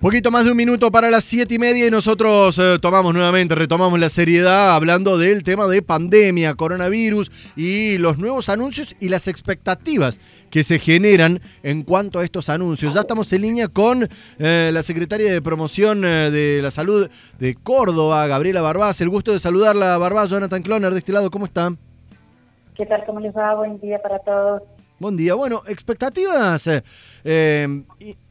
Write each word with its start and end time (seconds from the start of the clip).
Poquito 0.00 0.30
más 0.30 0.44
de 0.44 0.52
un 0.52 0.56
minuto 0.56 0.92
para 0.92 1.10
las 1.10 1.24
siete 1.24 1.54
y 1.56 1.58
media 1.58 1.84
y 1.84 1.90
nosotros 1.90 2.56
eh, 2.56 2.78
tomamos 2.80 3.12
nuevamente, 3.12 3.56
retomamos 3.56 3.98
la 3.98 4.08
seriedad 4.08 4.76
hablando 4.76 5.18
del 5.18 5.42
tema 5.42 5.66
de 5.66 5.82
pandemia, 5.82 6.54
coronavirus 6.54 7.32
y 7.56 7.98
los 7.98 8.16
nuevos 8.16 8.48
anuncios 8.48 8.94
y 9.00 9.08
las 9.08 9.26
expectativas 9.26 10.20
que 10.50 10.62
se 10.62 10.78
generan 10.78 11.40
en 11.64 11.82
cuanto 11.82 12.20
a 12.20 12.24
estos 12.24 12.48
anuncios. 12.48 12.94
Ya 12.94 13.00
estamos 13.00 13.32
en 13.32 13.42
línea 13.42 13.66
con 13.66 14.08
eh, 14.38 14.70
la 14.72 14.84
secretaria 14.84 15.32
de 15.32 15.42
promoción 15.42 16.04
eh, 16.04 16.30
de 16.30 16.62
la 16.62 16.70
salud 16.70 17.10
de 17.40 17.56
Córdoba, 17.56 18.24
Gabriela 18.28 18.62
Barbás. 18.62 19.00
El 19.00 19.08
gusto 19.08 19.32
de 19.32 19.40
saludarla, 19.40 19.98
Barbás, 19.98 20.30
Jonathan 20.30 20.62
Cloner, 20.62 20.92
de 20.92 21.00
este 21.00 21.12
lado, 21.12 21.28
¿cómo 21.28 21.46
están? 21.46 21.76
¿Qué 22.76 22.86
tal? 22.86 23.04
¿Cómo 23.04 23.18
les 23.18 23.36
va? 23.36 23.52
Buen 23.56 23.80
día 23.80 24.00
para 24.00 24.20
todos. 24.20 24.62
Buen 25.00 25.16
día. 25.16 25.36
Bueno, 25.36 25.62
expectativas 25.68 26.66
eh, 26.66 26.82
eh, 27.22 27.68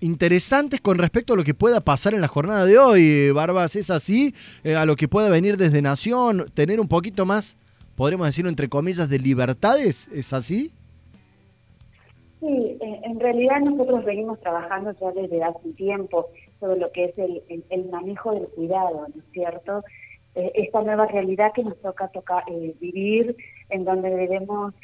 interesantes 0.02 0.81
con 0.81 0.98
respecto 0.98 1.31
a 1.31 1.38
lo 1.38 1.45
que 1.45 1.53
pueda 1.53 1.80
pasar 1.80 2.13
en 2.13 2.20
la 2.20 2.27
jornada 2.27 2.66
de 2.66 2.77
hoy. 2.77 3.31
Barbas, 3.31 3.77
¿es 3.77 3.90
así? 3.90 4.35
Eh, 4.66 4.76
a 4.76 4.85
lo 4.85 4.98
que 4.98 5.07
pueda 5.07 5.30
venir 5.30 5.55
desde 5.55 5.81
Nación, 5.81 6.48
tener 6.53 6.81
un 6.81 6.90
poquito 6.90 7.26
más, 7.26 7.57
podremos 7.95 8.27
decirlo 8.27 8.49
entre 8.49 8.67
comillas, 8.67 9.09
de 9.09 9.17
libertades, 9.17 10.09
¿es 10.09 10.34
así? 10.34 10.73
Sí, 12.41 12.77
en 12.81 13.18
realidad 13.18 13.62
nosotros 13.62 14.04
venimos 14.04 14.38
trabajando 14.41 14.93
ya 14.99 15.12
desde 15.13 15.41
hace 15.41 15.70
tiempo 15.77 16.27
sobre 16.59 16.81
lo 16.81 16.91
que 16.91 17.05
es 17.05 17.13
el, 17.18 17.90
manejo 17.90 18.34
del 18.34 18.48
cuidado, 18.49 19.07
¿no 19.07 19.21
es 19.21 19.31
cierto? 19.31 19.85
esta 20.35 20.84
nueva 20.84 21.07
realidad 21.07 21.52
que 21.55 21.63
nos 21.63 21.81
toca, 21.81 22.09
tocar 22.09 22.43
vivir, 22.79 23.35
en 23.70 23.85
donde 23.85 24.09
debemos 24.09 24.76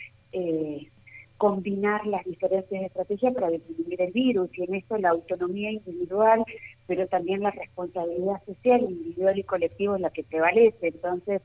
combinar 1.44 2.08
las 2.08 2.24
diferentes 2.24 2.82
estrategias 2.82 3.34
para 3.34 3.50
disminuir 3.50 4.02
el 4.02 4.14
virus 4.14 4.50
y 4.58 4.64
en 4.64 4.76
esto 4.76 4.98
la 4.98 5.10
autonomía 5.10 5.72
individual, 5.72 6.42
pero 6.88 7.06
también 7.08 7.42
la 7.42 7.52
responsabilidad 7.52 8.42
social 8.46 8.82
individual 8.82 9.38
y 9.38 9.44
colectiva 9.44 9.96
es 9.96 10.02
la 10.02 10.10
que 10.12 10.24
prevalece. 10.24 10.88
Entonces, 10.88 11.42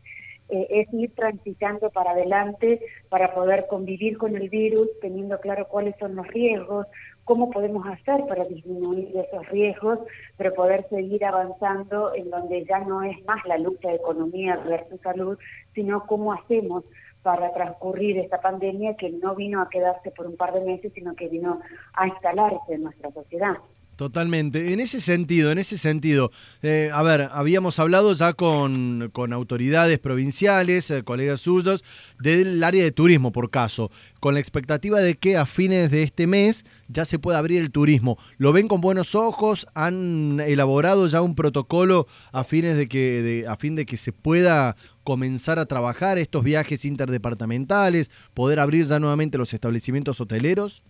eh, 0.50 0.68
es 0.70 0.94
ir 0.94 1.12
transitando 1.16 1.90
para 1.90 2.12
adelante 2.12 2.80
para 3.08 3.34
poder 3.34 3.66
convivir 3.66 4.18
con 4.18 4.36
el 4.36 4.48
virus, 4.48 4.88
teniendo 5.02 5.40
claro 5.40 5.66
cuáles 5.66 5.96
son 5.98 6.14
los 6.14 6.28
riesgos, 6.28 6.86
cómo 7.24 7.50
podemos 7.50 7.84
hacer 7.88 8.24
para 8.28 8.44
disminuir 8.44 9.08
esos 9.16 9.48
riesgos, 9.48 9.98
pero 10.36 10.54
poder 10.54 10.88
seguir 10.90 11.24
avanzando 11.24 12.14
en 12.14 12.30
donde 12.30 12.64
ya 12.66 12.78
no 12.78 13.02
es 13.02 13.20
más 13.24 13.44
la 13.46 13.58
lucha 13.58 13.88
de 13.88 13.96
economía 13.96 14.58
versus 14.58 15.00
salud, 15.00 15.36
sino 15.74 16.06
cómo 16.06 16.32
hacemos 16.34 16.84
para 17.28 17.52
transcurrir 17.52 18.16
esta 18.16 18.40
pandemia 18.40 18.96
que 18.96 19.10
no 19.10 19.34
vino 19.34 19.60
a 19.60 19.68
quedarse 19.68 20.10
por 20.12 20.26
un 20.26 20.38
par 20.38 20.54
de 20.54 20.62
meses, 20.62 20.90
sino 20.94 21.14
que 21.14 21.28
vino 21.28 21.60
a 21.92 22.08
instalarse 22.08 22.72
en 22.72 22.84
nuestra 22.84 23.12
sociedad. 23.12 23.52
Totalmente. 23.98 24.72
En 24.72 24.78
ese 24.78 25.00
sentido, 25.00 25.50
en 25.50 25.58
ese 25.58 25.76
sentido, 25.76 26.30
eh, 26.62 26.88
a 26.94 27.02
ver, 27.02 27.30
habíamos 27.32 27.80
hablado 27.80 28.12
ya 28.12 28.32
con, 28.32 29.10
autoridades 29.32 29.98
provinciales, 29.98 30.88
eh, 30.92 31.02
colegas 31.02 31.40
suyos, 31.40 31.82
del 32.20 32.62
área 32.62 32.84
de 32.84 32.92
turismo, 32.92 33.32
por 33.32 33.50
caso, 33.50 33.90
con 34.20 34.34
la 34.34 34.40
expectativa 34.40 35.00
de 35.00 35.16
que 35.16 35.36
a 35.36 35.46
fines 35.46 35.90
de 35.90 36.04
este 36.04 36.28
mes 36.28 36.64
ya 36.86 37.04
se 37.04 37.18
pueda 37.18 37.38
abrir 37.38 37.60
el 37.60 37.72
turismo. 37.72 38.18
¿Lo 38.36 38.52
ven 38.52 38.68
con 38.68 38.80
buenos 38.80 39.16
ojos? 39.16 39.66
¿Han 39.74 40.38
elaborado 40.46 41.08
ya 41.08 41.20
un 41.20 41.34
protocolo 41.34 42.06
a, 42.30 42.44
fines 42.44 42.76
de 42.76 42.86
que, 42.86 43.20
de, 43.20 43.48
a 43.48 43.56
fin 43.56 43.74
de 43.74 43.84
que 43.84 43.96
se 43.96 44.12
pueda 44.12 44.76
comenzar 45.02 45.58
a 45.58 45.66
trabajar 45.66 46.18
estos 46.18 46.44
viajes 46.44 46.84
interdepartamentales, 46.84 48.12
poder 48.32 48.60
abrir 48.60 48.86
ya 48.86 49.00
nuevamente 49.00 49.38
los 49.38 49.52
establecimientos 49.52 50.20
hoteleros? 50.20 50.84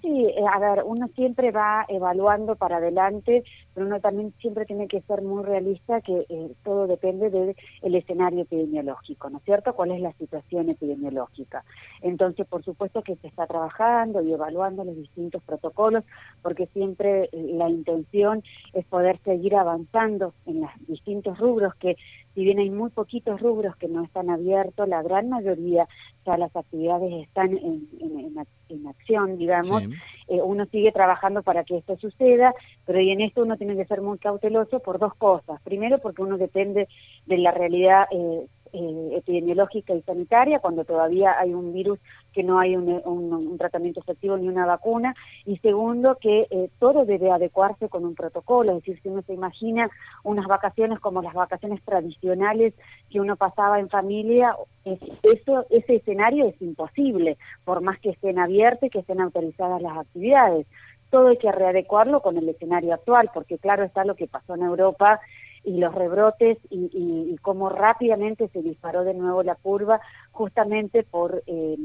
Sí, 0.00 0.26
eh, 0.26 0.44
a 0.48 0.60
ver, 0.60 0.84
uno 0.84 1.08
siempre 1.16 1.50
va 1.50 1.84
evaluando 1.88 2.54
para 2.54 2.76
adelante, 2.76 3.42
pero 3.74 3.86
uno 3.86 4.00
también 4.00 4.32
siempre 4.40 4.64
tiene 4.64 4.86
que 4.86 5.00
ser 5.02 5.22
muy 5.22 5.42
realista 5.42 6.00
que 6.02 6.24
eh, 6.28 6.52
todo 6.62 6.86
depende 6.86 7.30
del 7.30 7.94
escenario 7.96 8.42
epidemiológico, 8.42 9.28
¿no 9.28 9.38
es 9.38 9.44
cierto? 9.44 9.74
¿Cuál 9.74 9.90
es 9.90 10.00
la 10.00 10.12
situación 10.12 10.68
epidemiológica? 10.68 11.64
Entonces, 12.00 12.46
por 12.46 12.62
supuesto 12.62 13.02
que 13.02 13.16
se 13.16 13.26
está 13.26 13.48
trabajando 13.48 14.22
y 14.22 14.32
evaluando 14.32 14.84
los 14.84 14.94
distintos 14.94 15.42
protocolos, 15.42 16.04
porque 16.42 16.66
siempre 16.68 17.24
eh, 17.24 17.30
la 17.54 17.68
intención 17.68 18.44
es 18.74 18.86
poder 18.86 19.18
seguir 19.24 19.56
avanzando 19.56 20.32
en 20.46 20.60
los 20.60 20.70
distintos 20.86 21.38
rubros 21.38 21.74
que 21.74 21.96
si 22.38 22.44
bien 22.44 22.60
hay 22.60 22.70
muy 22.70 22.90
poquitos 22.90 23.40
rubros 23.40 23.74
que 23.78 23.88
no 23.88 24.04
están 24.04 24.30
abiertos, 24.30 24.86
la 24.86 25.02
gran 25.02 25.28
mayoría 25.28 25.88
ya 26.24 26.36
las 26.36 26.54
actividades 26.54 27.26
están 27.26 27.50
en, 27.58 27.88
en, 28.68 28.86
acción, 28.86 29.38
digamos, 29.38 29.82
eh, 30.28 30.40
uno 30.40 30.64
sigue 30.66 30.92
trabajando 30.92 31.42
para 31.42 31.64
que 31.64 31.78
esto 31.78 31.96
suceda, 31.96 32.54
pero 32.86 33.00
y 33.00 33.10
en 33.10 33.22
esto 33.22 33.42
uno 33.42 33.56
tiene 33.56 33.74
que 33.74 33.86
ser 33.86 34.02
muy 34.02 34.18
cauteloso 34.18 34.78
por 34.78 35.00
dos 35.00 35.16
cosas. 35.16 35.60
Primero, 35.62 35.98
porque 35.98 36.22
uno 36.22 36.38
depende 36.38 36.86
de 37.26 37.38
la 37.38 37.50
realidad 37.50 38.06
eh, 38.12 38.46
eh, 38.72 39.10
epidemiológica 39.16 39.94
y 39.94 40.02
sanitaria, 40.02 40.58
cuando 40.58 40.84
todavía 40.84 41.38
hay 41.38 41.54
un 41.54 41.72
virus 41.72 41.98
que 42.32 42.42
no 42.42 42.58
hay 42.58 42.76
un, 42.76 43.56
tratamiento 43.58 44.00
efectivo 44.00 44.36
ni 44.36 44.48
una 44.48 44.66
vacuna, 44.66 45.14
y 45.44 45.58
segundo, 45.58 46.16
que 46.20 46.46
eh, 46.50 46.70
todo 46.78 47.04
debe 47.04 47.30
adecuarse 47.30 47.88
con 47.88 48.04
un 48.04 48.14
protocolo, 48.14 48.72
es 48.72 48.78
decir, 48.78 49.00
si 49.02 49.08
uno 49.08 49.22
se 49.22 49.34
imagina 49.34 49.90
unas 50.22 50.46
vacaciones 50.46 51.00
como 51.00 51.22
las 51.22 51.34
vacaciones 51.34 51.82
tradicionales 51.82 52.74
que 53.10 53.20
uno 53.20 53.36
pasaba 53.36 53.80
en 53.80 53.88
familia, 53.88 54.54
eso, 54.84 55.66
ese 55.70 55.96
escenario 55.96 56.46
es 56.46 56.60
imposible, 56.62 57.36
por 57.64 57.80
más 57.80 57.98
que 58.00 58.10
estén 58.10 58.38
abiertas 58.38 58.84
y 58.84 58.90
que 58.90 59.00
estén 59.00 59.20
autorizadas 59.20 59.82
las 59.82 59.98
actividades. 59.98 60.66
Todo 61.10 61.28
hay 61.28 61.38
que 61.38 61.50
readecuarlo 61.50 62.20
con 62.20 62.36
el 62.36 62.48
escenario 62.48 62.94
actual, 62.94 63.30
porque 63.32 63.58
claro 63.58 63.84
está 63.84 64.04
lo 64.04 64.14
que 64.14 64.26
pasó 64.26 64.54
en 64.54 64.62
Europa 64.62 65.20
y 65.64 65.78
los 65.78 65.94
rebrotes 65.94 66.58
y, 66.70 66.90
y, 66.92 67.36
cómo 67.42 67.68
rápidamente 67.68 68.48
se 68.48 68.62
disparó 68.62 69.04
de 69.04 69.14
nuevo 69.14 69.42
la 69.42 69.54
curva 69.54 70.00
justamente 70.32 71.02
por 71.02 71.42
eh, 71.46 71.76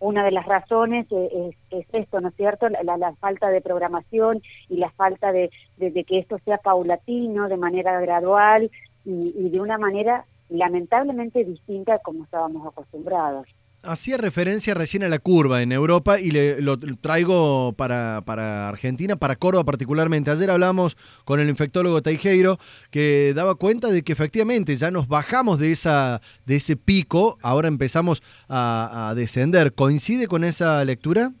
una 0.00 0.24
de 0.24 0.32
las 0.32 0.46
razones 0.46 1.06
es, 1.10 1.86
esto, 1.92 2.20
¿no 2.20 2.28
es 2.28 2.34
cierto? 2.34 2.68
La, 2.68 3.14
falta 3.20 3.50
de 3.50 3.60
programación 3.60 4.42
y 4.68 4.76
la 4.76 4.90
falta 4.90 5.30
de, 5.30 5.50
de, 5.76 6.04
que 6.04 6.18
esto 6.18 6.38
sea 6.44 6.58
paulatino, 6.58 7.48
de 7.48 7.56
manera 7.56 8.00
gradual 8.00 8.70
y, 9.04 9.32
y 9.36 9.50
de 9.50 9.60
una 9.60 9.78
manera 9.78 10.24
lamentablemente 10.48 11.44
distinta 11.44 11.94
a 11.94 11.98
como 12.00 12.24
estábamos 12.24 12.66
acostumbrados. 12.66 13.46
Hacía 13.84 14.16
referencia 14.16 14.74
recién 14.74 15.02
a 15.02 15.08
la 15.08 15.18
curva 15.18 15.60
en 15.60 15.72
Europa 15.72 16.20
y 16.20 16.30
le, 16.30 16.60
lo 16.62 16.78
traigo 16.78 17.72
para, 17.72 18.22
para, 18.24 18.68
Argentina, 18.68 19.16
para 19.16 19.36
Córdoba 19.36 19.64
particularmente. 19.64 20.30
Ayer 20.30 20.50
hablamos 20.50 20.96
con 21.24 21.40
el 21.40 21.48
infectólogo 21.48 22.00
Teijeiro 22.00 22.58
que 22.90 23.32
daba 23.34 23.56
cuenta 23.56 23.88
de 23.88 24.02
que 24.02 24.12
efectivamente 24.12 24.76
ya 24.76 24.90
nos 24.90 25.08
bajamos 25.08 25.58
de, 25.58 25.72
esa, 25.72 26.20
de 26.46 26.56
ese 26.56 26.76
pico, 26.76 27.38
ahora 27.42 27.68
empezamos 27.68 28.22
a, 28.48 29.12
descender. 29.16 29.72
¿Coincide 29.74 30.28
con 30.28 30.44
esa 30.44 30.84
lectura? 30.84 31.32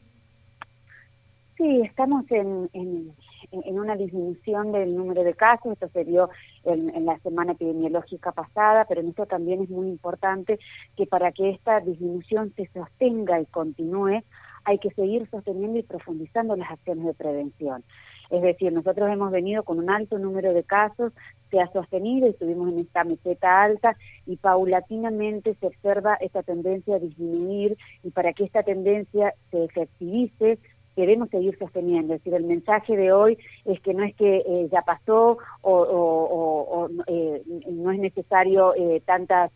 Sí, 1.56 1.82
estamos 1.84 2.24
en, 2.30 2.68
en 2.72 3.12
una 3.52 3.96
disminución 3.96 4.72
del 4.72 4.96
número 4.96 5.24
de 5.24 5.34
casos, 5.34 5.72
esto 5.72 5.88
se 5.92 6.04
dio 6.04 6.30
en, 6.64 7.04
la 7.04 7.18
semana 7.20 7.52
epidemiológica 7.52 8.32
pasada, 8.32 8.84
pero 8.88 9.00
en 9.00 9.08
esto 9.08 9.26
también 9.26 9.62
es 9.62 9.70
muy 9.70 9.88
importante 9.88 10.58
que 10.96 11.06
para 11.06 11.32
que 11.32 11.50
esta 11.50 11.80
disminución 11.80 12.52
se 12.56 12.68
sostenga 12.72 13.40
y 13.40 13.46
continúe, 13.46 14.22
hay 14.64 14.78
que 14.78 14.90
seguir 14.90 15.28
sosteniendo 15.30 15.78
y 15.78 15.82
profundizando 15.82 16.56
las 16.56 16.70
acciones 16.70 17.04
de 17.04 17.14
prevención. 17.14 17.84
Es 18.32 18.40
decir, 18.40 18.72
nosotros 18.72 19.10
hemos 19.10 19.30
venido 19.30 19.62
con 19.62 19.78
un 19.78 19.90
alto 19.90 20.18
número 20.18 20.54
de 20.54 20.64
casos, 20.64 21.12
se 21.50 21.60
ha 21.60 21.70
sostenido, 21.70 22.26
estuvimos 22.26 22.72
en 22.72 22.78
esta 22.78 23.04
meseta 23.04 23.62
alta 23.62 23.94
y 24.24 24.36
paulatinamente 24.36 25.54
se 25.60 25.66
observa 25.66 26.14
esta 26.14 26.42
tendencia 26.42 26.96
a 26.96 26.98
disminuir 26.98 27.76
y 28.02 28.10
para 28.10 28.32
que 28.32 28.44
esta 28.44 28.62
tendencia 28.62 29.34
se 29.50 29.64
efectivice, 29.64 30.58
queremos 30.94 31.30
seguir 31.30 31.56
sosteniendo. 31.58 32.14
Es 32.14 32.20
decir, 32.20 32.34
el 32.34 32.44
mensaje 32.44 32.96
de 32.96 33.12
hoy 33.12 33.38
es 33.64 33.80
que 33.80 33.94
no 33.94 34.04
es 34.04 34.14
que 34.16 34.38
eh, 34.38 34.68
ya 34.70 34.82
pasó 34.82 35.38
o, 35.62 36.88
eh, 37.06 37.42
no 37.70 37.92
es 37.92 37.98
necesario 37.98 38.74
eh, 38.74 39.02
tantos 39.04 39.50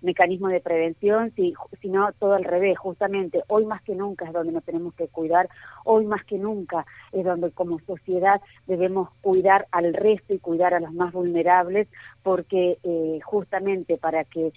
mecanismos 0.00 0.52
de 0.52 0.60
prevención, 0.60 1.32
sino 1.80 2.12
todo 2.18 2.34
al 2.34 2.44
revés. 2.44 2.78
Justamente 2.78 3.42
hoy 3.48 3.64
más 3.66 3.82
que 3.82 3.94
nunca 3.94 4.26
es 4.26 4.32
donde 4.32 4.52
nos 4.52 4.64
tenemos 4.64 4.94
que 4.94 5.08
cuidar, 5.08 5.48
hoy 5.84 6.04
más 6.06 6.24
que 6.24 6.38
nunca 6.38 6.86
es 7.12 7.24
donde 7.24 7.50
como 7.50 7.78
sociedad 7.80 8.40
debemos 8.66 9.10
cuidar 9.20 9.66
al 9.70 9.94
resto 9.94 10.34
y 10.34 10.38
cuidar 10.38 10.74
a 10.74 10.80
los 10.80 10.92
más 10.92 11.12
vulnerables, 11.12 11.88
porque 12.22 12.78
justamente 13.24 13.96
para 13.98 14.24
que 14.24 14.52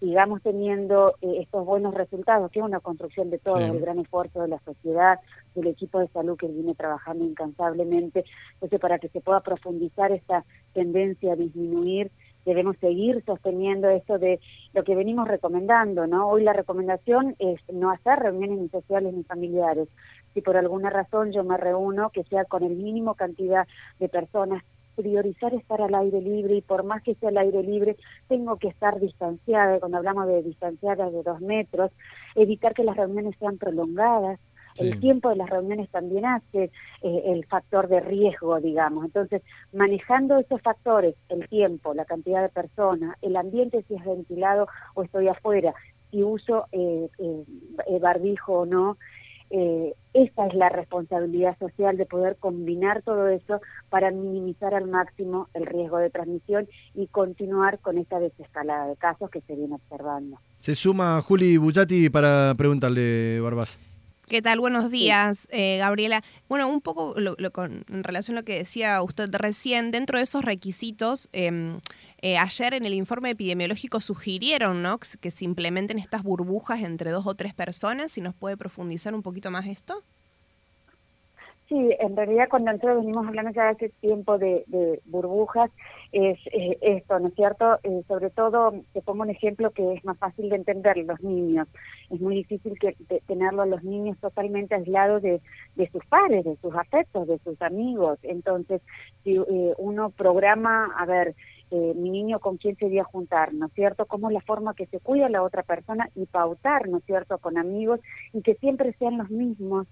sigamos 0.00 0.42
teniendo 0.42 1.14
estos 1.20 1.64
buenos 1.64 1.94
resultados, 1.94 2.50
que 2.50 2.58
es 2.58 2.64
una 2.64 2.80
construcción 2.80 3.30
de 3.30 3.38
todo, 3.38 3.58
el 3.58 3.80
gran 3.80 3.98
esfuerzo 3.98 4.42
de 4.42 4.48
la 4.48 4.58
sociedad, 4.60 5.20
del 5.54 5.68
equipo 5.68 6.00
de 6.00 6.08
salud 6.08 6.36
que 6.36 6.48
viene 6.48 6.74
trabajando 6.74 7.24
incansablemente. 7.24 8.24
Entonces, 8.54 8.80
para 8.80 8.98
que 8.98 9.08
se 9.08 9.20
pueda 9.20 9.40
profundizar 9.40 10.10
esta 10.12 10.44
tendencia 10.72 11.34
a 11.34 11.36
disminuir, 11.36 12.10
debemos 12.44 12.76
seguir 12.78 13.22
sosteniendo 13.26 13.88
esto 13.90 14.18
de 14.18 14.40
lo 14.72 14.82
que 14.82 14.96
venimos 14.96 15.28
recomendando, 15.28 16.06
¿no? 16.06 16.28
Hoy 16.28 16.42
la 16.42 16.54
recomendación 16.54 17.36
es 17.38 17.60
no 17.70 17.90
hacer 17.90 18.18
reuniones 18.18 18.58
ni 18.58 18.68
sociales 18.70 19.12
ni 19.12 19.22
familiares, 19.24 19.88
si 20.32 20.40
por 20.40 20.56
alguna 20.56 20.90
razón 20.90 21.32
yo 21.32 21.44
me 21.44 21.58
reúno, 21.58 22.10
que 22.10 22.24
sea 22.24 22.44
con 22.46 22.64
el 22.64 22.76
mínimo 22.76 23.14
cantidad 23.14 23.68
de 23.98 24.08
personas 24.08 24.64
priorizar 24.96 25.54
estar 25.54 25.80
al 25.80 25.94
aire 25.94 26.20
libre 26.20 26.56
y 26.56 26.60
por 26.62 26.84
más 26.84 27.02
que 27.02 27.14
sea 27.16 27.30
al 27.30 27.38
aire 27.38 27.62
libre, 27.62 27.96
tengo 28.28 28.56
que 28.56 28.68
estar 28.68 29.00
distanciada, 29.00 29.80
cuando 29.80 29.98
hablamos 29.98 30.26
de 30.26 30.42
distanciadas 30.42 31.12
de 31.12 31.22
dos 31.22 31.40
metros, 31.40 31.90
evitar 32.34 32.74
que 32.74 32.84
las 32.84 32.96
reuniones 32.96 33.34
sean 33.38 33.58
prolongadas, 33.58 34.38
el 34.78 35.00
tiempo 35.00 35.28
de 35.28 35.36
las 35.36 35.50
reuniones 35.50 35.88
también 35.90 36.24
hace 36.24 36.70
eh, 37.02 37.22
el 37.26 37.44
factor 37.46 37.88
de 37.88 38.00
riesgo, 38.00 38.60
digamos. 38.60 39.04
Entonces, 39.04 39.42
manejando 39.72 40.38
esos 40.38 40.62
factores, 40.62 41.16
el 41.28 41.48
tiempo, 41.48 41.92
la 41.94 42.04
cantidad 42.04 42.42
de 42.42 42.48
personas, 42.48 43.16
el 43.20 43.36
ambiente 43.36 43.84
si 43.88 43.94
es 43.94 44.04
ventilado 44.04 44.68
o 44.94 45.02
estoy 45.02 45.28
afuera, 45.28 45.74
si 46.10 46.22
uso 46.22 46.66
eh, 46.72 47.08
eh, 47.18 47.98
barbijo 48.00 48.60
o 48.60 48.66
no, 48.66 48.96
eh, 49.50 49.94
esa 50.14 50.46
es 50.46 50.54
la 50.54 50.68
responsabilidad 50.68 51.58
social 51.58 51.96
de 51.96 52.06
poder 52.06 52.36
combinar 52.36 53.02
todo 53.02 53.28
eso 53.28 53.60
para 53.88 54.10
minimizar 54.10 54.74
al 54.74 54.86
máximo 54.86 55.48
el 55.54 55.66
riesgo 55.66 55.98
de 55.98 56.10
transmisión 56.10 56.68
y 56.94 57.06
continuar 57.08 57.80
con 57.80 57.98
esta 57.98 58.18
desescalada 58.18 58.86
de 58.86 58.96
casos 58.96 59.30
que 59.30 59.40
se 59.42 59.56
viene 59.56 59.74
observando. 59.74 60.38
Se 60.56 60.74
suma 60.74 61.20
Juli 61.22 61.56
Bullati 61.56 62.10
para 62.10 62.54
preguntarle, 62.56 63.40
Barbas. 63.40 63.78
¿Qué 64.30 64.42
tal? 64.42 64.60
Buenos 64.60 64.92
días, 64.92 65.48
eh, 65.50 65.78
Gabriela. 65.78 66.22
Bueno, 66.48 66.68
un 66.68 66.80
poco 66.80 67.16
con, 67.52 67.84
en 67.88 68.04
relación 68.04 68.36
a 68.36 68.40
lo 68.40 68.44
que 68.44 68.58
decía 68.58 69.02
usted 69.02 69.28
recién, 69.32 69.90
dentro 69.90 70.18
de 70.18 70.22
esos 70.22 70.44
requisitos, 70.44 71.28
em, 71.32 71.80
eh, 72.22 72.36
ayer 72.38 72.74
en 72.74 72.84
el 72.84 72.94
informe 72.94 73.30
epidemiológico 73.30 74.00
sugirieron 74.00 74.82
¿no? 74.82 74.98
que 74.98 75.30
se 75.30 75.44
implementen 75.44 75.98
estas 75.98 76.22
burbujas 76.22 76.82
entre 76.82 77.10
dos 77.10 77.26
o 77.26 77.34
tres 77.34 77.54
personas. 77.54 78.12
¿Si 78.12 78.20
nos 78.20 78.34
puede 78.34 78.56
profundizar 78.56 79.14
un 79.14 79.22
poquito 79.22 79.50
más 79.50 79.66
esto? 79.66 80.02
Sí, 81.70 81.76
en 82.00 82.16
realidad 82.16 82.48
cuando 82.50 82.72
nosotros 82.72 82.96
venimos 82.98 83.28
hablando 83.28 83.52
ya 83.52 83.68
hace 83.68 83.90
tiempo 84.00 84.38
de, 84.38 84.64
burbujas, 85.04 85.70
es 86.10 86.36
esto, 86.80 87.20
¿no 87.20 87.28
es 87.28 87.34
cierto? 87.36 87.78
Eh, 87.84 88.02
sobre 88.08 88.30
todo, 88.30 88.74
te 88.92 89.00
pongo 89.02 89.22
un 89.22 89.30
ejemplo 89.30 89.70
que 89.70 89.92
es 89.92 90.04
más 90.04 90.18
fácil 90.18 90.48
de 90.48 90.56
entender, 90.56 90.96
los 90.96 91.20
niños. 91.22 91.68
Es 92.10 92.20
muy 92.20 92.34
difícil 92.34 92.76
que 92.76 92.96
tenerlos 93.28 93.68
los 93.68 93.84
niños 93.84 94.18
totalmente 94.18 94.74
aislados 94.74 95.22
de, 95.22 95.40
de 95.76 95.90
sus 95.90 96.04
padres, 96.06 96.44
de 96.44 96.56
sus 96.56 96.74
afectos, 96.74 97.28
de 97.28 97.38
sus 97.38 97.62
amigos. 97.62 98.18
Entonces, 98.24 98.82
si 99.22 99.36
eh, 99.36 99.74
uno 99.78 100.10
programa, 100.10 100.92
a 100.98 101.06
ver, 101.06 101.36
eh, 101.70 101.92
mi 101.96 102.10
niño 102.10 102.40
con 102.40 102.56
quién 102.56 102.76
se 102.76 102.86
voy 102.86 102.98
a 102.98 103.04
juntar, 103.04 103.54
¿no 103.54 103.66
es 103.66 103.72
cierto? 103.72 104.06
Cómo 104.06 104.28
es 104.28 104.34
la 104.34 104.40
forma 104.40 104.74
que 104.74 104.86
se 104.86 105.00
cuida 105.00 105.28
la 105.28 105.42
otra 105.42 105.62
persona 105.62 106.08
y 106.14 106.26
pautar, 106.26 106.88
¿no 106.88 106.98
es 106.98 107.04
cierto?, 107.04 107.38
con 107.38 107.58
amigos 107.58 108.00
y 108.32 108.42
que 108.42 108.54
siempre 108.56 108.92
sean 108.98 109.18
los 109.18 109.30
mismos, 109.30 109.86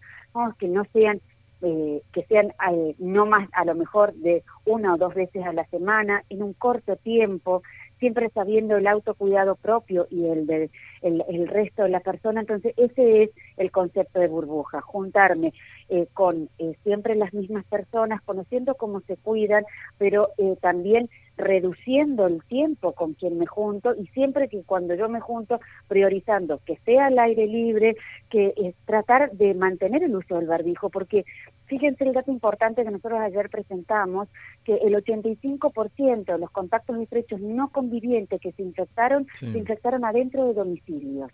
que 0.58 0.68
no 0.68 0.84
sean 0.92 1.20
eh, 1.60 2.02
que 2.12 2.24
sean 2.26 2.52
eh, 2.70 2.94
no 2.98 3.26
más 3.26 3.48
a 3.52 3.64
lo 3.64 3.74
mejor 3.74 4.14
de 4.14 4.44
una 4.64 4.94
o 4.94 4.96
dos 4.96 5.12
veces 5.14 5.44
a 5.44 5.52
la 5.52 5.66
semana, 5.66 6.22
en 6.30 6.44
un 6.44 6.52
corto 6.52 6.94
tiempo, 6.94 7.62
siempre 7.98 8.30
sabiendo 8.30 8.76
el 8.76 8.86
autocuidado 8.86 9.56
propio 9.56 10.06
y 10.10 10.26
el 10.26 10.46
del 10.46 10.70
el, 11.02 11.48
resto 11.48 11.84
de 11.84 11.90
la 11.90 12.00
persona. 12.00 12.40
Entonces, 12.40 12.74
ese 12.76 13.22
es 13.22 13.30
el 13.56 13.70
concepto 13.70 14.20
de 14.20 14.28
burbuja, 14.28 14.80
juntarme 14.80 15.52
eh, 15.88 16.06
con 16.12 16.48
siempre 16.82 17.14
las 17.14 17.32
mismas 17.32 17.64
personas, 17.66 18.20
conociendo 18.22 18.74
cómo 18.74 19.00
se 19.02 19.16
cuidan, 19.16 19.64
pero 19.98 20.30
también 20.60 21.08
reduciendo 21.38 22.26
el 22.26 22.42
tiempo 22.44 22.92
con 22.92 23.14
quien 23.14 23.38
me 23.38 23.46
junto 23.46 23.94
y 23.94 24.06
siempre 24.08 24.48
que 24.48 24.62
cuando 24.64 24.94
yo 24.94 25.08
me 25.08 25.20
junto 25.20 25.60
priorizando 25.86 26.60
que 26.66 26.76
sea 26.84 27.06
al 27.06 27.18
aire 27.18 27.46
libre, 27.46 27.96
que 28.28 28.52
es 28.56 28.74
tratar 28.84 29.30
de 29.32 29.54
mantener 29.54 30.02
el 30.02 30.14
uso 30.14 30.36
del 30.36 30.48
barbijo, 30.48 30.90
porque 30.90 31.24
fíjense 31.68 32.04
el 32.04 32.12
dato 32.12 32.30
importante 32.30 32.82
que 32.84 32.90
nosotros 32.90 33.20
ayer 33.20 33.48
presentamos, 33.48 34.28
que 34.64 34.74
el 34.76 34.94
85% 34.94 36.24
de 36.24 36.38
los 36.38 36.50
contactos 36.50 36.98
estrechos 37.00 37.40
no 37.40 37.70
convivientes 37.70 38.40
que 38.40 38.52
se 38.52 38.62
infectaron, 38.62 39.26
se 39.32 39.46
infectaron 39.46 40.04
adentro 40.04 40.46
de 40.46 40.54
domicilios. 40.54 41.30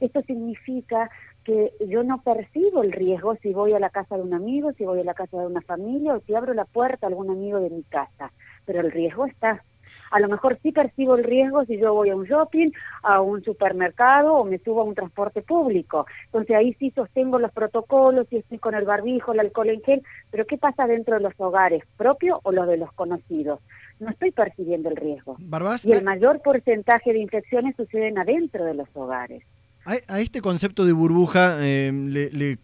Esto 0.00 0.22
significa 0.22 1.10
que 1.44 1.72
yo 1.88 2.02
no 2.02 2.22
percibo 2.22 2.82
el 2.82 2.92
riesgo 2.92 3.36
si 3.36 3.52
voy 3.52 3.72
a 3.72 3.80
la 3.80 3.90
casa 3.90 4.16
de 4.16 4.22
un 4.22 4.34
amigo, 4.34 4.72
si 4.72 4.84
voy 4.84 5.00
a 5.00 5.04
la 5.04 5.14
casa 5.14 5.38
de 5.38 5.46
una 5.46 5.60
familia 5.60 6.14
o 6.14 6.20
si 6.20 6.34
abro 6.34 6.54
la 6.54 6.64
puerta 6.64 7.06
a 7.06 7.08
algún 7.08 7.30
amigo 7.30 7.58
de 7.60 7.70
mi 7.70 7.82
casa 7.84 8.32
pero 8.68 8.82
el 8.82 8.92
riesgo 8.92 9.24
está. 9.24 9.64
A 10.10 10.20
lo 10.20 10.28
mejor 10.28 10.58
sí 10.62 10.72
percibo 10.72 11.16
el 11.16 11.24
riesgo 11.24 11.64
si 11.64 11.78
yo 11.78 11.94
voy 11.94 12.10
a 12.10 12.16
un 12.16 12.24
shopping, 12.24 12.70
a 13.02 13.20
un 13.20 13.42
supermercado 13.42 14.34
o 14.34 14.44
me 14.44 14.58
subo 14.58 14.82
a 14.82 14.84
un 14.84 14.94
transporte 14.94 15.42
público. 15.42 16.06
Entonces 16.26 16.56
ahí 16.56 16.74
sí 16.74 16.90
sostengo 16.90 17.38
los 17.38 17.52
protocolos 17.52 18.26
y 18.30 18.36
estoy 18.36 18.58
con 18.58 18.74
el 18.74 18.84
barbijo, 18.84 19.32
el 19.32 19.40
alcohol 19.40 19.70
en 19.70 19.82
gel, 19.82 20.02
pero 20.30 20.46
¿qué 20.46 20.58
pasa 20.58 20.86
dentro 20.86 21.16
de 21.16 21.22
los 21.22 21.34
hogares, 21.38 21.82
propio 21.96 22.40
o 22.42 22.52
los 22.52 22.66
de 22.66 22.76
los 22.76 22.92
conocidos? 22.92 23.60
No 24.00 24.10
estoy 24.10 24.30
percibiendo 24.30 24.88
el 24.88 24.96
riesgo. 24.96 25.36
y 25.84 25.92
el 25.92 26.04
mayor 26.04 26.40
porcentaje 26.40 27.12
de 27.12 27.18
infecciones 27.18 27.74
suceden 27.76 28.18
adentro 28.18 28.64
de 28.64 28.74
los 28.74 28.88
hogares. 28.94 29.42
A, 29.88 30.20
este 30.20 30.42
concepto 30.42 30.84
de 30.84 30.92
burbuja 30.92 31.56
eh, 31.60 31.90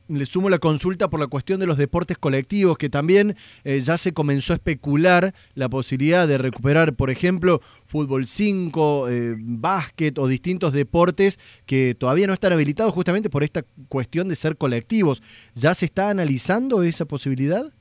le, 0.09 0.26
sumo 0.26 0.50
la 0.50 0.59
consulta 0.59 1.09
por 1.09 1.19
la 1.19 1.26
cuestión 1.26 1.59
de 1.59 1.67
los 1.67 1.79
deportes 1.79 2.19
colectivos, 2.19 2.76
que 2.76 2.91
también 2.91 3.35
eh, 3.65 3.81
ya 3.81 3.97
se 3.97 4.12
comenzó 4.12 4.53
a 4.53 4.56
especular 4.56 5.32
la 5.55 5.71
posibilidad 5.71 6.29
de 6.29 6.37
recuperar, 6.37 6.93
por 6.93 7.09
ejemplo, 7.09 7.62
fútbol 7.87 8.26
5, 8.26 9.09
eh, 9.09 9.37
básquet 9.38 10.19
o 10.19 10.26
distintos 10.26 10.75
deportes 10.75 11.41
que 11.65 11.94
todavía 11.94 12.26
no 12.26 12.35
están 12.35 12.53
habilitados 12.53 12.93
justamente 12.93 13.31
por 13.31 13.43
esta 13.43 13.65
cuestión 13.88 14.29
de 14.29 14.37
ser 14.37 14.59
colectivos. 14.59 15.23
¿Ya 15.55 15.73
se 15.73 15.87
está 15.87 16.11
analizando 16.11 16.82
esa 16.82 17.06
posibilidad? 17.06 17.73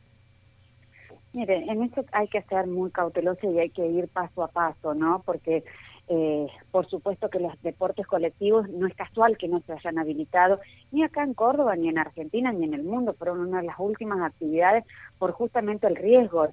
Mire, 1.33 1.65
en 1.69 1.83
esto 1.83 2.05
hay 2.13 2.29
que 2.29 2.43
ser 2.43 2.65
muy 2.67 2.91
cauteloso 2.91 3.51
y 3.51 3.59
hay 3.59 3.71
que 3.71 3.85
ir 3.85 4.07
paso 4.07 4.41
a 4.41 4.47
paso, 4.47 4.93
¿no? 4.93 5.21
Porque 5.25 5.65
eh, 6.09 6.47
por 6.71 6.85
supuesto 6.89 7.29
que 7.29 7.39
los 7.39 7.53
deportes 7.61 8.05
colectivos 8.05 8.69
no 8.69 8.87
es 8.87 8.93
casual 8.93 9.37
que 9.37 9.47
no 9.47 9.61
se 9.61 9.71
hayan 9.71 9.97
habilitado 9.97 10.59
ni 10.91 11.01
acá 11.01 11.23
en 11.23 11.33
Córdoba, 11.33 11.75
ni 11.77 11.87
en 11.87 11.97
Argentina, 11.97 12.51
ni 12.51 12.65
en 12.65 12.73
el 12.73 12.83
mundo. 12.83 13.13
Fueron 13.13 13.39
una 13.39 13.61
de 13.61 13.67
las 13.67 13.79
últimas 13.79 14.19
actividades 14.21 14.83
por 15.17 15.31
justamente 15.31 15.87
el 15.87 15.95
riesgo, 15.95 16.49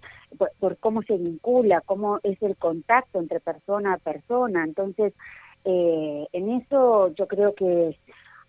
por, 0.61 0.77
cómo 0.79 1.03
se 1.03 1.17
vincula, 1.17 1.81
cómo 1.81 2.21
es 2.23 2.41
el 2.43 2.57
contacto 2.57 3.19
entre 3.19 3.41
persona 3.41 3.95
a 3.95 3.99
persona. 3.99 4.63
Entonces, 4.63 5.15
eh, 5.65 6.29
en 6.33 6.51
eso 6.51 7.13
yo 7.15 7.27
creo 7.27 7.55
que 7.55 7.99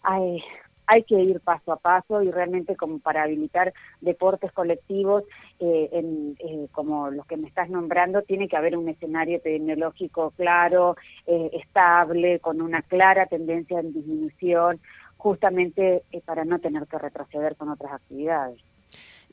hay, 0.04 0.44
hay 0.88 1.04
que 1.04 1.20
ir 1.20 1.40
paso 1.40 1.72
a 1.72 1.78
paso 1.78 2.22
y 2.22 2.32
realmente 2.32 2.76
como 2.76 3.00
para 3.00 3.24
habilitar 3.24 3.74
deportes 4.02 4.52
colectivos 4.52 5.24
eh, 5.60 5.90
en, 5.92 6.36
eh, 6.40 6.68
como 6.72 7.10
los 7.10 7.26
que 7.26 7.38
me 7.38 7.48
estás 7.48 7.70
nombrando, 7.70 8.22
tiene 8.24 8.48
que 8.48 8.58
haber 8.58 8.78
un 8.78 8.90
escenario 8.90 9.38
epidemiológico 9.38 10.32
claro, 10.36 10.96
eh, 11.28 11.50
estable, 11.54 12.40
con 12.40 12.62
una 12.62 12.82
clara 12.82 13.26
tendencia 13.26 13.80
en 13.80 13.94
disminución, 13.94 14.80
justamente 15.18 16.04
para 16.26 16.46
no 16.46 16.60
tener 16.60 16.88
que 16.88 16.98
retroceder 16.98 17.56
con 17.56 17.70
otras 17.70 17.94
actividades. 17.94 18.60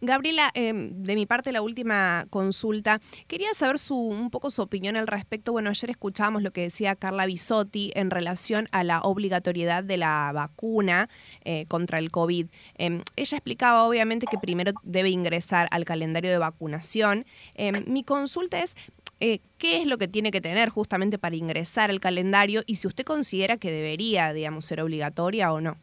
Gabriela, 0.00 0.50
em, 0.54 1.02
de 1.02 1.16
mi 1.16 1.26
parte 1.26 1.50
la 1.50 1.60
última 1.60 2.26
consulta, 2.30 3.00
quería 3.26 3.52
saber 3.52 3.78
su, 3.80 3.96
un 3.96 4.30
poco 4.30 4.50
su 4.50 4.62
opinión 4.62 4.96
al 4.96 5.08
respecto. 5.08 5.50
Bueno, 5.50 5.70
ayer 5.70 5.90
escuchábamos 5.90 6.42
lo 6.42 6.52
que 6.52 6.62
decía 6.62 6.94
Carla 6.94 7.26
Bisotti 7.26 7.90
en 7.94 8.10
relación 8.10 8.68
a 8.70 8.84
la 8.84 9.00
obligatoriedad 9.00 9.82
de 9.82 9.96
la 9.96 10.30
vacuna 10.32 11.08
eh, 11.44 11.64
contra 11.68 11.98
el 11.98 12.12
COVID. 12.12 12.46
Em, 12.76 13.02
ella 13.16 13.36
explicaba 13.36 13.84
obviamente 13.84 14.26
que 14.30 14.38
primero 14.38 14.72
debe 14.84 15.10
ingresar 15.10 15.66
al 15.72 15.84
calendario 15.84 16.30
de 16.30 16.38
vacunación. 16.38 17.26
Em, 17.54 17.84
mi 17.88 18.04
consulta 18.04 18.62
es, 18.62 18.76
eh, 19.18 19.40
¿qué 19.58 19.80
es 19.80 19.86
lo 19.86 19.98
que 19.98 20.06
tiene 20.06 20.30
que 20.30 20.40
tener 20.40 20.68
justamente 20.68 21.18
para 21.18 21.34
ingresar 21.34 21.90
al 21.90 21.98
calendario 21.98 22.62
y 22.66 22.76
si 22.76 22.86
usted 22.86 23.04
considera 23.04 23.56
que 23.56 23.72
debería, 23.72 24.32
digamos, 24.32 24.64
ser 24.64 24.80
obligatoria 24.80 25.52
o 25.52 25.60
no? 25.60 25.76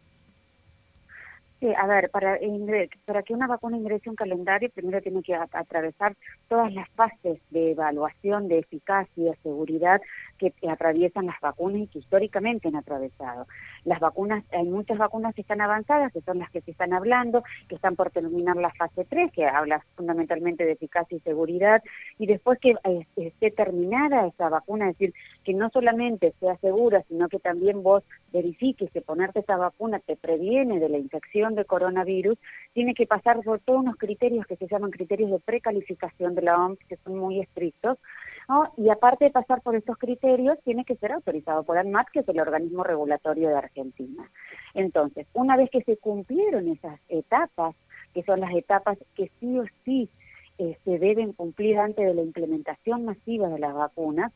A 1.74 1.88
ver, 1.88 2.10
para, 2.10 2.38
para 3.06 3.24
que 3.24 3.34
una 3.34 3.48
vacuna 3.48 3.78
ingrese 3.78 4.10
a 4.10 4.12
un 4.12 4.16
calendario, 4.16 4.70
primero 4.70 5.02
tiene 5.02 5.24
que 5.24 5.36
atravesar 5.36 6.16
todas 6.48 6.74
las 6.74 6.90
fases 6.90 7.40
de 7.50 7.72
evaluación 7.72 8.48
de 8.48 8.60
eficacia, 8.60 9.36
seguridad 9.42 10.02
que 10.38 10.54
atraviesan 10.70 11.28
las 11.28 11.40
vacunas 11.40 11.82
y 11.82 11.88
que 11.88 12.00
históricamente 12.00 12.68
han 12.68 12.76
atravesado. 12.76 13.48
Las 13.84 14.00
vacunas, 14.00 14.44
hay 14.52 14.66
muchas 14.66 14.98
vacunas 14.98 15.34
que 15.34 15.42
están 15.42 15.62
avanzadas, 15.62 16.12
que 16.12 16.22
son 16.22 16.40
las 16.40 16.52
que 16.52 16.62
se 16.62 16.72
están 16.72 16.94
hablando, 16.94 17.44
que 17.70 17.76
están 17.76 17.96
por 17.96 18.12
terminar 18.12 18.56
la 18.58 18.72
fase 18.72 19.06
3, 19.06 19.32
que 19.32 19.46
habla 19.46 19.84
fundamentalmente 19.96 20.66
de 20.66 20.74
eficacia 20.74 21.18
y 21.18 21.22
seguridad, 21.22 21.84
y 22.18 22.28
después 22.28 22.60
que 22.60 22.76
eh, 22.84 23.08
esté 23.16 23.52
terminada 23.52 24.28
esa 24.28 24.50
vacuna, 24.50 24.90
es 24.90 24.98
decir, 24.98 25.14
que 25.46 25.54
no 25.54 25.70
solamente 25.70 26.34
sea 26.40 26.58
segura, 26.58 27.04
sino 27.08 27.30
que 27.30 27.40
también 27.40 27.84
vos 27.84 28.04
verifiques 28.34 28.92
que 28.92 29.02
ponerte 29.02 29.40
esa 29.40 29.56
vacuna 29.56 30.00
te 30.00 30.18
previene 30.18 30.80
de 30.80 30.90
la 30.90 30.98
infección 30.98 31.56
de 31.56 31.64
coronavirus, 31.64 32.38
tiene 32.74 32.94
que 32.94 33.06
pasar 33.06 33.42
por 33.44 33.60
todos 33.60 33.82
unos 33.82 33.96
criterios 33.96 34.46
que 34.48 34.58
se 34.58 34.68
llaman 34.68 34.92
criterios 34.92 35.32
de 35.32 35.40
precalificación 35.40 36.36
de 36.36 36.42
la 36.42 36.58
OMS, 36.58 36.80
que 36.90 36.98
son 36.98 37.18
muy 37.18 37.40
estrictos, 37.40 37.98
Y 38.78 38.90
aparte 38.90 39.26
de 39.26 39.32
pasar 39.32 39.62
por 39.62 39.76
estos 39.76 39.98
criterios, 39.98 40.58
tiene 40.64 40.84
que 40.84 40.96
ser 40.98 41.12
autorizado 41.12 41.64
por 41.64 41.78
ANMAT, 41.78 42.10
que 42.10 42.20
es 42.20 42.28
el 42.28 42.40
organismo 42.40 42.84
regulatorio 42.84 43.50
de 43.50 43.56
Argentina. 43.56 44.30
Entonces, 44.74 45.26
una 45.34 45.58
vez 45.58 45.70
que 45.70 45.82
se 45.84 45.98
cumplieron 45.98 46.68
esas 46.68 47.00
etapas, 47.10 47.76
que 48.14 48.24
son 48.24 48.40
las 48.40 48.54
etapas 48.54 48.98
que 49.16 49.32
sí 49.40 49.58
o 49.58 49.66
sí 49.84 50.10
eh, 50.58 50.78
se 50.86 51.00
deben 51.00 51.34
cumplir 51.34 51.78
antes 51.80 52.06
de 52.06 52.14
la 52.14 52.22
implementación 52.22 53.06
masiva 53.06 53.50
de 53.50 53.60
las 53.60 53.74
vacunas, 53.74 54.32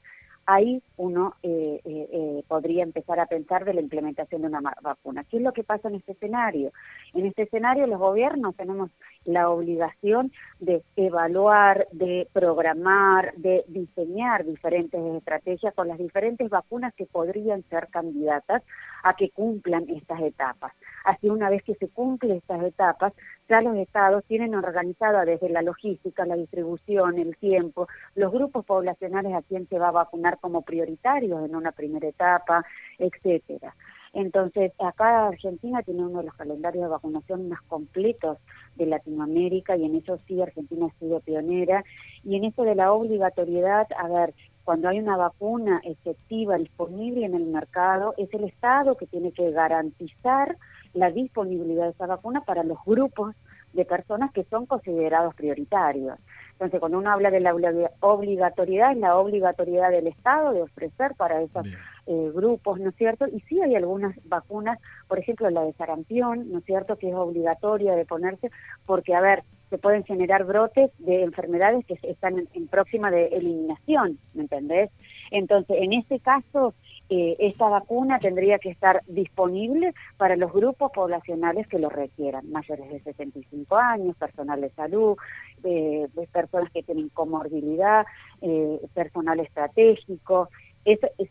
ahí 0.50 0.82
uno 0.98 1.36
eh, 1.44 1.80
eh, 1.86 2.10
eh, 2.12 2.44
podría 2.48 2.82
empezar 2.82 3.20
a 3.20 3.28
pensar 3.28 3.66
de 3.66 3.74
la 3.76 3.82
implementación 3.82 4.42
de 4.42 4.48
una 4.48 4.62
vacuna. 4.82 5.24
¿Qué 5.24 5.38
es 5.38 5.44
lo 5.44 5.54
que 5.54 5.64
pasa 5.64 5.90
en 5.90 5.96
este 5.96 6.14
escenario? 6.14 6.72
En 7.14 7.28
este 7.28 7.44
escenario 7.44 7.86
los 7.86 8.00
gobiernos 8.00 8.56
tenemos 8.56 8.90
la 9.26 9.50
obligación 9.50 10.32
de 10.60 10.82
evaluar, 10.96 11.88
de 11.92 12.28
programar, 12.34 13.34
de 13.36 13.64
diseñar 13.68 14.44
diferentes 14.44 15.00
estrategias 15.16 15.74
con 15.76 15.88
las 15.88 16.00
diferentes 16.00 16.50
vacunas 16.50 16.96
que 16.96 17.06
podrían 17.06 17.64
ser 17.70 17.88
candidatas 17.90 18.64
a 19.04 19.14
que 19.16 19.30
cumplan 19.30 19.88
estas 19.90 20.20
etapas. 20.22 20.74
Así 21.06 21.30
una 21.30 21.50
vez 21.50 21.64
que 21.64 21.76
se 21.76 21.90
cumplen 21.90 22.38
estas 22.38 22.64
etapas, 22.64 23.14
ya 23.50 23.62
los 23.62 23.76
estados 23.78 24.24
tienen 24.26 24.54
organizada 24.54 25.26
desde 25.26 25.50
la 25.50 25.62
logística, 25.62 26.26
la 26.26 26.36
distribución, 26.36 27.18
el 27.18 27.36
tiempo, 27.38 27.88
los 28.16 28.32
grupos 28.32 28.64
poblacionales 28.66 29.34
a 29.34 29.42
quien 29.42 29.68
se 29.68 29.80
va 29.80 29.90
a 29.90 29.92
vacunar 29.92 30.38
como 30.40 30.62
prioritarios 30.62 31.44
en 31.44 31.56
una 31.56 31.72
primera 31.72 32.08
etapa, 32.08 32.64
etcétera. 33.00 33.74
Entonces, 34.14 34.72
acá 34.80 35.28
Argentina 35.28 35.84
tiene 35.84 36.04
uno 36.04 36.20
de 36.20 36.26
los 36.26 36.36
calendarios 36.36 36.84
de 36.84 36.90
vacunación 36.90 37.50
más 37.50 37.62
completos 37.64 38.38
de 38.76 38.88
Latinoamérica 38.88 39.78
y 39.78 39.86
en 39.86 39.96
eso 39.96 40.20
sí 40.28 40.42
Argentina 40.42 40.88
ha 40.88 41.00
sido 41.00 41.20
pionera. 41.20 41.84
Y 42.24 42.36
en 42.36 42.46
eso 42.46 42.64
de 42.64 42.76
la 42.76 42.92
obligatoriedad, 42.92 43.88
a 43.98 44.08
ver, 44.08 44.34
cuando 44.64 44.90
hay 44.90 45.00
una 45.00 45.18
vacuna 45.18 45.82
efectiva 45.84 46.58
disponible 46.58 47.26
en 47.26 47.36
el 47.36 47.46
mercado, 47.46 48.14
es 48.18 48.34
el 48.34 48.44
Estado 48.46 48.98
que 48.98 49.08
tiene 49.08 49.32
que 49.32 49.52
garantizar 49.52 50.58
la 50.94 51.12
disponibilidad 51.12 51.86
de 51.86 51.92
esa 51.92 52.08
vacuna 52.08 52.42
para 52.42 52.64
los 52.64 52.78
grupos 52.86 53.36
de 53.74 53.86
personas 53.86 54.32
que 54.32 54.44
son 54.46 54.66
considerados 54.66 55.36
prioritarios. 55.36 56.18
Entonces, 56.54 56.80
cuando 56.82 56.98
uno 56.98 57.12
habla 57.12 57.32
de 57.32 57.40
la 57.40 57.56
obligatoriedad, 58.02 58.92
es 58.92 58.98
la 58.98 59.16
obligatoriedad 59.18 59.92
del 59.92 60.08
Estado 60.08 60.52
de 60.52 60.64
ofrecer 60.64 61.16
para 61.16 61.42
esos 61.42 61.66
eh, 62.06 62.32
grupos, 62.34 62.80
¿no 62.80 62.90
es 62.90 62.96
cierto? 62.96 63.28
Y 63.28 63.40
sí 63.42 63.62
hay 63.62 63.76
algunas 63.76 64.14
vacunas, 64.26 64.78
por 65.08 65.20
ejemplo, 65.20 65.50
la 65.50 65.64
de 65.64 65.72
sarampión, 65.74 66.52
¿no 66.52 66.58
es 66.60 66.66
cierto?, 66.66 66.98
que 66.98 67.10
es 67.10 67.16
obligatoria 67.16 67.96
de 67.96 68.06
ponerse, 68.06 68.52
porque, 68.86 69.16
a 69.16 69.22
ver, 69.22 69.44
se 69.70 69.78
pueden 69.78 70.04
generar 70.04 70.44
brotes 70.44 70.92
de 70.98 71.24
enfermedades 71.24 71.86
que 71.86 71.98
están 72.04 72.48
en, 72.54 72.68
próxima 72.68 73.12
de 73.12 73.28
eliminación, 73.28 74.18
¿me 74.34 74.42
entendés? 74.42 74.90
Entonces, 75.32 75.78
en 75.80 75.94
este 75.94 76.20
caso, 76.20 76.74
eh, 77.12 77.36
esta 77.40 77.68
vacuna 77.70 78.20
tendría 78.20 78.60
que 78.60 78.70
estar 78.70 79.02
disponible 79.08 79.96
para 80.18 80.36
los 80.36 80.54
grupos 80.54 80.92
poblacionales 80.92 81.68
que 81.68 81.80
lo 81.80 81.90
requieran, 81.90 82.52
mayores 82.52 82.88
de 82.92 83.00
65 83.00 83.76
años, 83.78 84.16
personal 84.16 84.62
de 84.62 84.70
salud, 84.70 85.18
eh, 85.64 86.08
personas 86.32 86.72
que 86.72 86.84
tienen 86.84 87.10
comorbilidad, 87.10 88.06
eh, 88.42 88.80
personal 88.94 89.40
estratégico. 89.40 90.50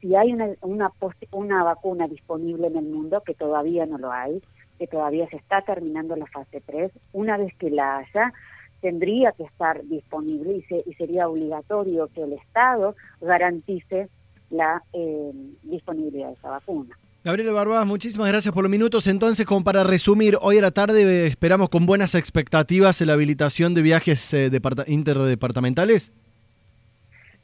si 0.00 0.16
hay 0.16 0.32
una, 0.32 0.48
una, 0.62 0.90
una 1.30 1.62
vacuna 1.62 2.08
disponible 2.08 2.66
en 2.66 2.76
el 2.76 2.86
mundo, 2.86 3.22
que 3.24 3.34
todavía 3.34 3.86
no 3.86 3.98
lo 3.98 4.10
hay, 4.10 4.42
que 4.80 4.88
todavía 4.88 5.28
se 5.28 5.36
está 5.36 5.62
terminando 5.62 6.16
la 6.16 6.26
fase 6.26 6.60
3, 6.60 6.90
una 7.12 7.36
vez 7.36 7.54
que 7.54 7.70
la 7.70 7.98
haya, 7.98 8.32
tendría 8.80 9.30
que 9.30 9.44
estar 9.44 9.84
disponible 9.84 10.56
y, 10.56 10.90
y 10.90 10.94
sería 10.94 11.28
obligatorio 11.28 12.08
que 12.08 12.22
el 12.22 12.32
Estado 12.32 12.96
garantice 13.20 14.08
la 14.50 14.82
eh, 14.92 15.32
disponibilidad 15.62 16.28
de 16.28 16.34
esa 16.34 16.50
vacuna. 16.50 16.96
Gabriel 17.24 17.52
Barbás, 17.52 17.86
muchísimas 17.86 18.28
gracias 18.28 18.54
por 18.54 18.62
los 18.62 18.70
minutos. 18.70 19.06
Entonces, 19.06 19.44
como 19.44 19.64
para 19.64 19.84
resumir, 19.84 20.38
hoy 20.40 20.58
a 20.58 20.62
la 20.62 20.70
tarde 20.70 21.02
eh, 21.02 21.26
esperamos 21.26 21.68
con 21.68 21.84
buenas 21.84 22.14
expectativas 22.14 23.00
la 23.00 23.12
habilitación 23.12 23.74
de 23.74 23.82
viajes 23.82 24.32
eh, 24.32 24.50
interdepartamentales. 24.86 26.12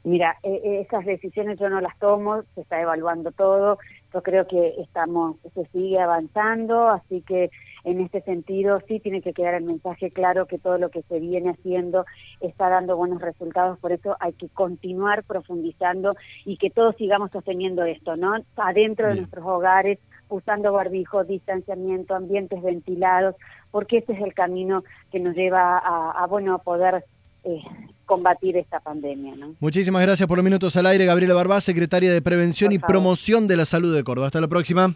Mira, 0.03 0.37
esas 0.43 1.03
decisiones 1.03 1.57
yo 1.59 1.67
no 1.67 1.81
las 1.81 1.97
tomo, 1.97 2.43
se 2.53 2.61
está 2.61 2.79
evaluando 2.79 3.31
todo. 3.31 3.79
Yo 4.13 4.21
creo 4.21 4.47
que 4.47 4.75
estamos, 4.79 5.37
se 5.53 5.65
sigue 5.73 5.99
avanzando, 5.99 6.89
así 6.89 7.21
que 7.21 7.49
en 7.85 8.01
este 8.01 8.21
sentido 8.21 8.81
sí 8.87 8.99
tiene 8.99 9.21
que 9.21 9.31
quedar 9.31 9.53
el 9.53 9.63
mensaje 9.63 10.11
claro 10.11 10.47
que 10.47 10.57
todo 10.57 10.77
lo 10.77 10.89
que 10.89 11.03
se 11.03 11.19
viene 11.19 11.51
haciendo 11.51 12.05
está 12.41 12.67
dando 12.67 12.97
buenos 12.97 13.21
resultados, 13.21 13.79
por 13.79 13.91
eso 13.91 14.17
hay 14.19 14.33
que 14.33 14.49
continuar 14.49 15.23
profundizando 15.23 16.15
y 16.45 16.57
que 16.57 16.71
todos 16.71 16.95
sigamos 16.97 17.31
sosteniendo 17.31 17.83
esto, 17.83 18.15
¿no? 18.17 18.35
Adentro 18.57 19.07
de 19.07 19.15
nuestros 19.15 19.45
hogares, 19.45 19.99
usando 20.29 20.73
barbijos, 20.73 21.27
distanciamiento, 21.27 22.15
ambientes 22.15 22.61
ventilados, 22.61 23.35
porque 23.71 23.99
ese 23.99 24.13
es 24.13 24.21
el 24.21 24.33
camino 24.33 24.83
que 25.11 25.19
nos 25.19 25.35
lleva 25.35 25.77
a, 25.77 26.25
bueno, 26.27 26.55
a 26.55 26.57
poder 26.57 27.05
eh, 27.43 27.61
combatir 28.05 28.57
esta 28.57 28.79
pandemia. 28.79 29.35
¿no? 29.35 29.55
Muchísimas 29.59 30.01
gracias 30.01 30.27
por 30.27 30.37
los 30.37 30.43
minutos 30.43 30.75
al 30.75 30.87
aire, 30.87 31.05
Gabriela 31.05 31.35
Barbá, 31.35 31.61
secretaria 31.61 32.11
de 32.11 32.21
Prevención 32.21 32.71
y 32.71 32.79
Promoción 32.79 33.47
de 33.47 33.57
la 33.57 33.65
Salud 33.65 33.95
de 33.95 34.03
Córdoba. 34.03 34.27
Hasta 34.27 34.41
la 34.41 34.47
próxima. 34.47 34.95